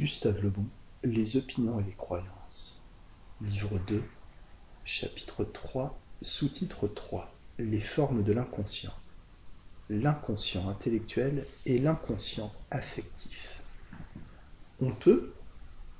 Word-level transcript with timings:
Gustave 0.00 0.40
Lebon, 0.40 0.64
Les 1.04 1.36
opinions 1.36 1.78
et 1.78 1.82
les 1.82 1.92
croyances. 1.92 2.82
Livre 3.42 3.78
2, 3.86 4.02
chapitre 4.86 5.44
3, 5.44 6.00
sous-titre 6.22 6.88
3, 6.88 7.30
Les 7.58 7.82
formes 7.82 8.22
de 8.22 8.32
l'inconscient. 8.32 8.94
L'inconscient 9.90 10.70
intellectuel 10.70 11.44
et 11.66 11.78
l'inconscient 11.78 12.50
affectif. 12.70 13.60
On 14.80 14.90
peut, 14.90 15.34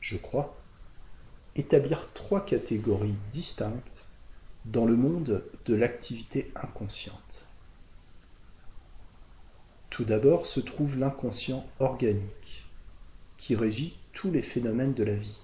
je 0.01 0.17
crois, 0.17 0.57
établir 1.55 2.11
trois 2.15 2.47
catégories 2.47 3.19
distinctes 3.31 4.07
dans 4.65 4.87
le 4.87 4.97
monde 4.97 5.45
de 5.67 5.75
l'activité 5.75 6.51
inconsciente. 6.55 7.45
Tout 9.91 10.07
d'abord 10.07 10.47
se 10.47 10.61
trouve 10.61 10.97
l'inconscient 10.97 11.67
organique, 11.81 12.65
qui 13.41 13.57
régit 13.57 13.97
tous 14.13 14.31
les 14.31 14.43
phénomènes 14.43 14.93
de 14.93 15.03
la 15.03 15.15
vie, 15.15 15.39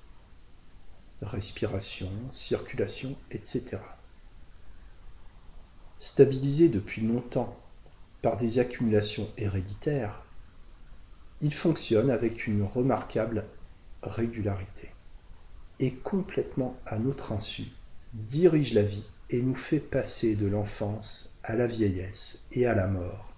respiration, 1.23 2.11
circulation, 2.31 3.17
etc. 3.31 3.79
Stabilisé 5.99 6.69
depuis 6.69 7.01
longtemps 7.01 7.57
par 8.21 8.37
des 8.37 8.59
accumulations 8.59 9.27
héréditaires, 9.39 10.23
il 11.41 11.55
fonctionne 11.55 12.11
avec 12.11 12.47
une 12.47 12.65
remarquable 12.65 13.47
régularité 14.03 14.91
et 15.81 15.95
complètement 15.95 16.79
à 16.85 16.99
notre 16.99 17.33
insu 17.33 17.65
dirige 18.13 18.75
la 18.75 18.83
vie 18.83 19.07
et 19.31 19.41
nous 19.41 19.55
fait 19.55 19.81
passer 19.81 20.37
de 20.37 20.47
l'enfance 20.47 21.39
à 21.43 21.57
la 21.57 21.67
vieillesse 21.67 22.45
et 22.53 22.67
à 22.67 22.75
la 22.75 22.89
mort 22.89 23.33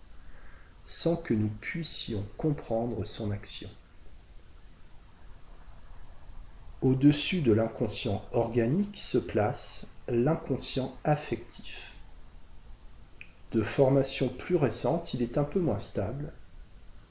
sans 0.85 1.15
que 1.15 1.35
nous 1.35 1.51
puissions 1.61 2.25
comprendre 2.39 3.05
son 3.05 3.31
action. 3.31 3.69
Au-dessus 6.81 7.41
de 7.41 7.53
l'inconscient 7.53 8.25
organique 8.31 8.99
se 8.99 9.19
place 9.19 9.89
l'inconscient 10.07 10.97
affectif. 11.03 11.95
De 13.51 13.65
formation 13.65 14.29
plus 14.29 14.55
récente, 14.55 15.13
il 15.13 15.23
est 15.23 15.39
un 15.39 15.45
peu 15.45 15.59
moins 15.59 15.79
stable, 15.79 16.33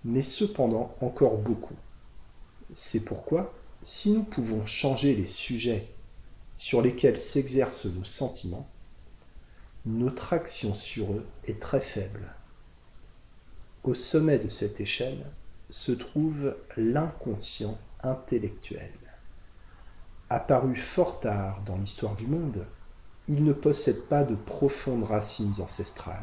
mais 0.06 0.24
cependant 0.24 0.96
encore 1.02 1.38
beaucoup. 1.38 1.76
C'est 2.74 3.04
pourquoi, 3.04 3.54
si 3.84 4.12
nous 4.12 4.24
pouvons 4.24 4.66
changer 4.66 5.14
les 5.16 5.28
sujets 5.28 5.90
sur 6.56 6.82
lesquels 6.82 7.20
s'exercent 7.20 7.88
nos 7.88 8.06
sentiments, 8.06 8.70
notre 9.86 10.32
action 10.32 10.74
sur 10.74 11.12
eux 11.12 11.26
est 11.44 11.60
très 11.60 11.82
faible. 11.82 12.34
Au 13.84 13.94
sommet 13.94 14.40
de 14.40 14.48
cette 14.48 14.80
échelle 14.80 15.26
se 15.70 15.92
trouve 15.92 16.56
l'inconscient 16.78 17.78
intellectuel. 18.02 18.92
Apparu 20.30 20.76
fort 20.76 21.22
tard 21.22 21.62
dans 21.66 21.78
l'histoire 21.78 22.16
du 22.16 22.28
monde, 22.28 22.66
il 23.30 23.46
ne 23.46 23.54
possède 23.54 24.04
pas 24.08 24.26
de 24.26 24.36
profondes 24.36 25.04
racines 25.04 25.62
ancestrales. 25.62 26.22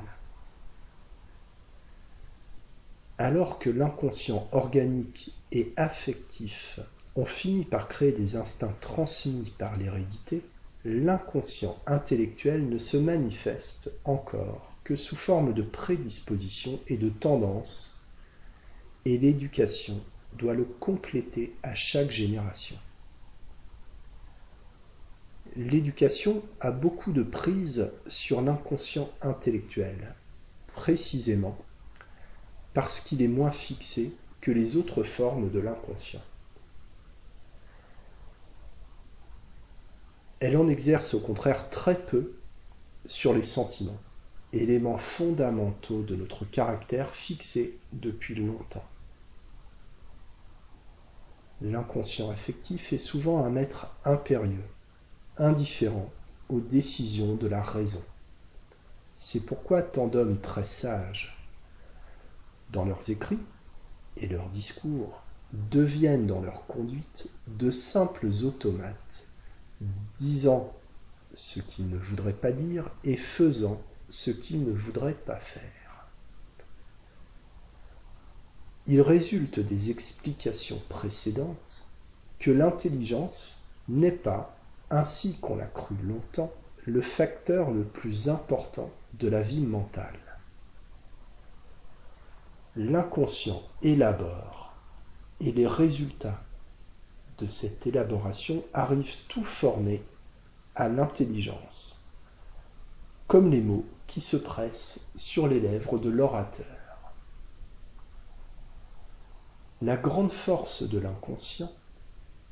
Alors 3.16 3.58
que 3.58 3.70
l'inconscient 3.70 4.46
organique 4.52 5.33
et 5.52 5.72
affectif 5.77 6.80
ont 7.16 7.24
fini 7.24 7.64
par 7.64 7.88
créer 7.88 8.12
des 8.12 8.36
instincts 8.36 8.77
transmis 8.83 9.55
par 9.56 9.77
l'hérédité, 9.77 10.42
l'inconscient 10.84 11.77
intellectuel 11.86 12.68
ne 12.68 12.78
se 12.78 12.98
manifeste 12.98 13.91
encore 14.05 14.77
que 14.84 14.96
sous 14.96 15.16
forme 15.16 15.55
de 15.55 15.62
prédisposition 15.62 16.78
et 16.89 16.98
de 16.98 17.08
tendance, 17.08 18.02
et 19.06 19.16
l'éducation 19.16 19.98
doit 20.34 20.55
le 20.55 20.64
compléter 20.64 21.55
à 21.62 21.74
chaque 21.74 22.11
génération. 22.11 22.77
L'éducation 25.56 26.42
a 26.60 26.72
beaucoup 26.72 27.12
de 27.12 27.22
prise 27.22 27.92
sur 28.08 28.41
l'inconscient 28.41 29.08
intellectuel, 29.23 30.17
précisément 30.74 31.56
parce 32.73 32.98
qu'il 32.98 33.23
est 33.23 33.29
moins 33.29 33.52
fixé 33.52 34.17
que 34.40 34.51
les 34.51 34.77
autres 34.77 35.05
formes 35.05 35.51
de 35.51 35.61
l'inconscient. 35.61 36.23
Elle 40.40 40.56
en 40.56 40.67
exerce 40.67 41.14
au 41.14 41.20
contraire 41.20 41.70
très 41.70 41.98
peu 41.98 42.34
sur 43.06 43.33
les 43.33 43.42
sentiments, 43.42 44.00
éléments 44.52 44.98
fondamentaux 44.98 46.02
de 46.02 46.17
notre 46.17 46.45
caractère 46.45 47.14
fixé 47.14 47.79
depuis 47.92 48.34
longtemps. 48.34 48.84
L'inconscient 51.61 52.29
affectif 52.30 52.92
est 52.92 52.98
souvent 52.98 53.45
un 53.45 53.50
maître 53.50 53.95
impérieux, 54.05 54.64
indifférent 55.39 56.11
aux 56.48 56.61
décisions 56.61 57.34
de 57.34 57.46
la 57.46 57.62
raison. 57.62 58.02
C'est 59.17 59.46
pourquoi 59.46 59.83
tant 59.83 60.06
d'hommes 60.06 60.40
très 60.40 60.67
sages, 60.67 61.39
dans 62.70 62.84
leurs 62.84 63.11
écrits 63.11 63.39
et 64.17 64.28
leurs 64.28 64.48
discours, 64.50 65.23
deviennent 65.52 66.27
dans 66.27 66.40
leur 66.40 66.67
conduite 66.67 67.30
de 67.46 67.70
simples 67.70 68.27
automates 68.44 69.28
disant 70.17 70.73
ce 71.34 71.61
qu'il 71.61 71.89
ne 71.89 71.98
voudrait 71.98 72.33
pas 72.33 72.52
dire 72.52 72.90
et 73.05 73.17
faisant 73.17 73.80
ce 74.11 74.30
qu'il 74.30 74.64
ne 74.64 74.73
voudrait 74.73 75.14
pas 75.14 75.36
faire. 75.36 76.08
Il 78.86 79.00
résulte 79.00 79.61
des 79.61 79.90
explications 79.90 80.80
précédentes 80.89 81.89
que 82.39 82.50
l'intelligence 82.50 83.67
n'est 83.89 84.12
pas, 84.12 84.56
ainsi 84.94 85.38
qu'on 85.38 85.56
l'a 85.56 85.66
cru 85.66 85.96
longtemps, 86.05 86.52
le 86.86 87.02
facteur 87.02 87.70
le 87.70 87.84
plus 87.84 88.28
important 88.28 88.90
de 89.14 89.28
la 89.28 89.42
vie 89.42 89.60
mentale. 89.60 90.18
L'inconscient 92.77 93.62
élabore 93.82 94.74
et 95.40 95.52
les 95.52 95.66
résultats 95.66 96.40
de 97.38 97.48
cette 97.48 97.86
élaboration 97.86 98.64
arrivent 98.72 99.16
tout 99.28 99.44
formés 99.44 100.02
à 100.77 100.88
l'intelligence, 100.88 102.06
comme 103.26 103.50
les 103.50 103.61
mots 103.61 103.86
qui 104.06 104.20
se 104.20 104.36
pressent 104.36 105.11
sur 105.16 105.48
les 105.48 105.61
lèvres 105.61 105.98
de 105.98 106.11
l'orateur. 106.11 106.66
La 109.82 109.96
grande 109.96 110.30
force 110.30 110.82
de 110.88 110.98
l'inconscient 110.98 111.72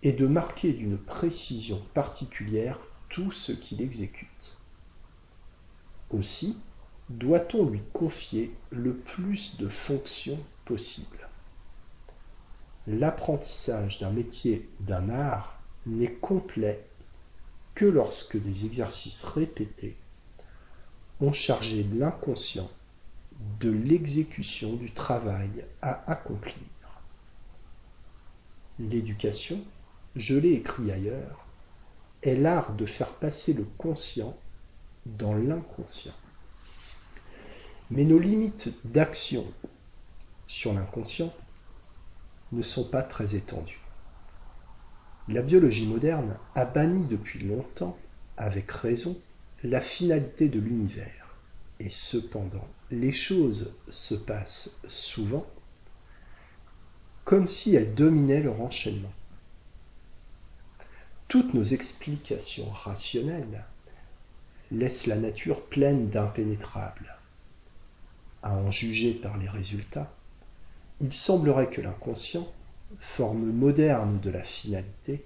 est 0.03 0.13
de 0.13 0.27
marquer 0.27 0.73
d'une 0.73 0.99
précision 0.99 1.81
particulière 1.95 2.79
tout 3.09 3.33
ce 3.33 3.53
qu'il 3.53 3.81
exécute. 3.81 4.59
Aussi 6.11 6.59
doit-on 7.09 7.69
lui 7.69 7.83
confier 7.93 8.55
le 8.71 8.95
plus 8.95 9.59
de 9.59 9.69
fonctions 9.69 10.39
possibles 10.65 11.29
l'apprentissage 12.87 14.01
d'un 14.01 14.11
métier, 14.11 14.69
d'un 14.81 15.09
art, 15.09 15.61
n'est 15.87 16.13
complet 16.13 16.85
que 17.75 17.85
lorsque 17.85 18.37
des 18.37 18.67
exercices 18.67 19.25
répétés 19.25 19.97
ont 21.21 21.33
chargé 21.33 21.85
l'inconscient 21.95 22.71
de 23.61 23.71
l'exécution 23.71 24.75
du 24.75 24.93
travail 24.93 25.65
à 25.81 26.11
accomplir. 26.11 26.57
L'éducation, 28.79 29.61
je 30.17 30.37
l'ai 30.37 30.53
écrit 30.53 30.91
ailleurs, 30.91 31.47
est 32.23 32.35
l'art 32.35 32.75
de 32.75 32.87
faire 32.87 33.13
passer 33.15 33.53
le 33.53 33.65
conscient 33.79 34.37
dans 35.07 35.35
l'inconscient. 35.35 36.15
Mais 37.91 38.05
nos 38.05 38.19
limites 38.19 38.71
d'action 38.85 39.45
sur 40.47 40.73
l'inconscient 40.73 41.33
ne 42.53 42.63
sont 42.63 42.85
pas 42.85 43.03
très 43.03 43.35
étendues. 43.35 43.81
La 45.29 45.43
biologie 45.43 45.87
moderne 45.87 46.37
a 46.55 46.65
banni 46.65 47.07
depuis 47.07 47.41
longtemps, 47.41 47.97
avec 48.37 48.71
raison, 48.71 49.17
la 49.63 49.81
finalité 49.81 50.49
de 50.49 50.61
l'univers. 50.61 51.37
Et 51.81 51.91
cependant, 51.91 52.69
les 52.91 53.13
choses 53.13 53.75
se 53.89 54.15
passent 54.15 54.79
souvent 54.87 55.47
comme 57.25 57.47
si 57.47 57.75
elles 57.75 57.95
dominaient 57.95 58.43
leur 58.43 58.61
enchaînement. 58.61 59.13
Toutes 61.33 61.55
nos 61.55 61.65
explications 61.65 62.69
rationnelles 62.69 63.65
laissent 64.71 65.07
la 65.07 65.17
nature 65.17 65.65
pleine 65.65 66.11
d'impénétrables. 66.11 67.17
À 68.43 68.55
en 68.55 68.71
juger 68.71 69.15
par 69.15 69.39
les 69.39 69.49
résultats, 69.49 70.13
il 71.01 71.11
semblerait 71.11 71.71
que 71.71 71.81
l'inconscient, 71.81 72.47
forme 73.01 73.51
moderne 73.51 74.21
de 74.21 74.29
la 74.29 74.43
finalité, 74.43 75.25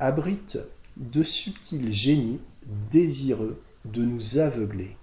abrite 0.00 0.58
de 0.96 1.22
subtils 1.22 1.92
génies 1.92 2.40
désireux 2.90 3.62
de 3.84 4.04
nous 4.04 4.38
aveugler 4.38 4.96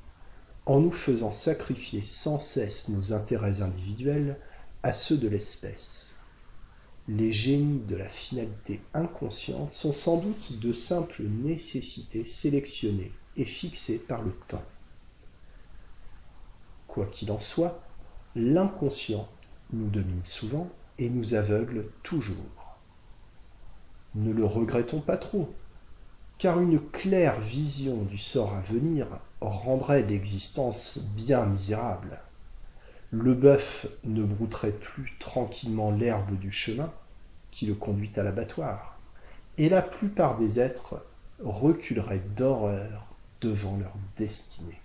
en 0.66 0.81
nous 0.81 0.92
faisant 0.92 1.31
sacrifier 1.31 2.04
sans 2.04 2.42
cesse 2.42 2.89
nos 2.89 3.13
intérêts 3.13 3.62
individuels 3.62 4.38
à 4.83 4.92
ceux 4.92 5.16
de 5.16 5.30
l'espèce. 5.30 6.08
Les 7.09 7.33
génies 7.33 7.81
de 7.81 7.95
la 7.95 8.07
finalité 8.07 8.81
inconsciente 8.94 9.71
sont 9.73 9.94
sans 9.94 10.17
doute 10.17 10.59
de 10.59 10.71
simples 10.71 11.23
nécessités 11.23 12.23
sélectionnées 12.23 13.11
et 13.35 13.45
fixées 13.45 13.97
par 13.97 14.21
le 14.21 14.31
temps. 14.47 14.63
Quoi 16.88 17.07
qu'il 17.07 17.31
en 17.31 17.39
soit, 17.39 17.81
l'inconscient 18.35 19.27
nous 19.73 19.89
domine 19.89 20.23
souvent 20.23 20.69
et 21.00 21.09
nous 21.09 21.33
aveugle 21.33 21.85
toujours. 22.03 22.77
Ne 24.13 24.31
le 24.31 24.45
regrettons 24.45 25.01
pas 25.01 25.17
trop, 25.17 25.51
car 26.38 26.59
une 26.59 26.79
claire 26.79 27.39
vision 27.39 28.03
du 28.03 28.19
sort 28.19 28.53
à 28.53 28.61
venir 28.61 29.07
rendrait 29.41 30.03
l'existence 30.03 31.00
bien 31.15 31.45
misérable 31.45 32.19
le 33.11 33.33
bœuf 33.33 33.88
ne 34.03 34.23
brouterait 34.23 34.71
plus 34.71 35.15
tranquillement 35.17 35.91
l'herbe 35.91 36.38
du 36.38 36.51
chemin 36.51 36.91
qui 37.51 37.65
le 37.65 37.75
conduit 37.75 38.11
à 38.15 38.23
l'abattoir, 38.23 38.99
et 39.57 39.69
la 39.69 39.81
plupart 39.81 40.37
des 40.37 40.59
êtres 40.59 41.05
reculeraient 41.43 42.23
d'horreur 42.35 43.05
devant 43.41 43.77
leur 43.77 43.93
destinée. 44.17 44.79